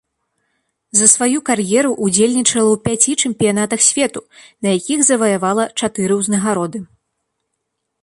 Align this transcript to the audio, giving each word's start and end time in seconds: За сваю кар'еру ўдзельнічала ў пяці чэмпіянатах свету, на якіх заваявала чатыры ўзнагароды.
За 0.99 1.07
сваю 1.13 1.39
кар'еру 1.49 1.91
ўдзельнічала 2.07 2.69
ў 2.77 2.81
пяці 2.87 3.11
чэмпіянатах 3.27 3.79
свету, 3.91 4.19
на 4.65 4.69
якіх 4.79 4.99
заваявала 5.13 5.63
чатыры 5.79 6.13
ўзнагароды. 6.25 6.79